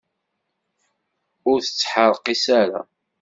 Ur 1.49 1.57
tettḥerqis 1.61 2.45
ara. 2.61 2.81